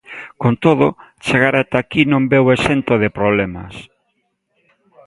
Con 0.41 0.53
todo, 0.65 0.87
chegar 1.25 1.53
até 1.57 1.75
aquí 1.81 2.01
non 2.11 2.23
veu 2.33 2.45
exento 2.55 2.93
de 3.01 3.13
problemas. 3.17 3.75